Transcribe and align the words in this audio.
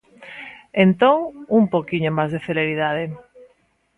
Entón, 0.85 1.17
un 1.59 1.63
pouquiño 1.73 2.09
máis 2.17 2.31
de 2.33 2.43
celeridade. 2.47 3.03